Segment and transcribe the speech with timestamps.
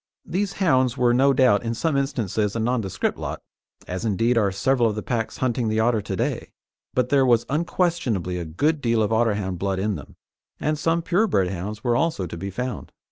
[0.25, 3.39] These hounds were no doubt in some instances a nondescript lot,
[3.87, 6.49] as, indeed, are several of the packs hunting the otter to day,
[6.95, 10.15] but there was unquestionably a good deal of Otterhound blood in them,
[10.59, 12.91] and some pure bred hounds were also to be found.